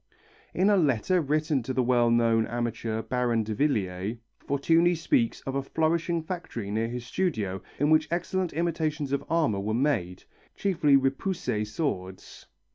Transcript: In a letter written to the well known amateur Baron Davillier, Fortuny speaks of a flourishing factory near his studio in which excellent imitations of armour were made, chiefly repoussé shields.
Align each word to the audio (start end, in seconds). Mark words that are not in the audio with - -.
In 0.55 0.71
a 0.71 0.77
letter 0.77 1.21
written 1.21 1.61
to 1.61 1.73
the 1.75 1.83
well 1.83 2.09
known 2.09 2.47
amateur 2.47 3.03
Baron 3.03 3.45
Davillier, 3.45 4.17
Fortuny 4.39 4.95
speaks 4.95 5.41
of 5.41 5.53
a 5.53 5.61
flourishing 5.61 6.23
factory 6.23 6.71
near 6.71 6.87
his 6.87 7.05
studio 7.05 7.61
in 7.77 7.91
which 7.91 8.07
excellent 8.09 8.51
imitations 8.53 9.11
of 9.11 9.23
armour 9.29 9.59
were 9.59 9.75
made, 9.75 10.23
chiefly 10.55 10.97
repoussé 10.97 11.67
shields. 11.67 12.47